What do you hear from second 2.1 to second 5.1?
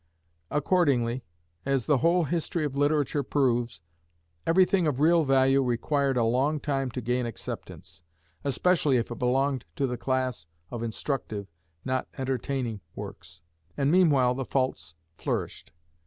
history of literature proves, everything of